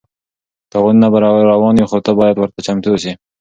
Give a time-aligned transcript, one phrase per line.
[0.71, 3.11] تاوانونه به راروان وي خو ته باید ورته چمتو اوسې.